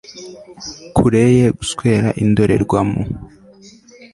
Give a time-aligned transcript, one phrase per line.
[0.95, 3.01] Kure ye guswera indorerwamo